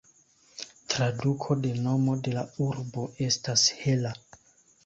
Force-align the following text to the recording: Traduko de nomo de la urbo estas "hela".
Traduko 0.93 1.57
de 1.65 1.73
nomo 1.87 2.17
de 2.29 2.35
la 2.39 2.47
urbo 2.69 3.07
estas 3.29 3.67
"hela". 3.83 4.19